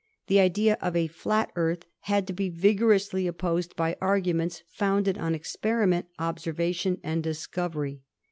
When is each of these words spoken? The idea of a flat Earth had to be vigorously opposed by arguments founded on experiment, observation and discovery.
The 0.25 0.39
idea 0.39 0.79
of 0.81 0.95
a 0.95 1.05
flat 1.05 1.51
Earth 1.55 1.85
had 1.99 2.25
to 2.25 2.33
be 2.33 2.49
vigorously 2.49 3.27
opposed 3.27 3.75
by 3.75 3.95
arguments 4.01 4.63
founded 4.67 5.15
on 5.15 5.35
experiment, 5.35 6.07
observation 6.17 6.99
and 7.03 7.21
discovery. 7.21 8.01